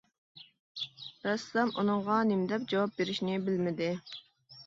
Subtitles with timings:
[1.25, 3.91] رەسسام ئۇنىڭغا نېمە دەپ جاۋاب بېرىشنى بىلمىدى.